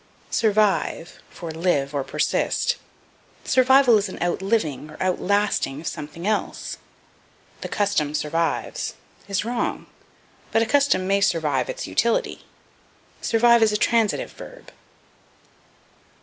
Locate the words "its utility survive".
11.69-13.61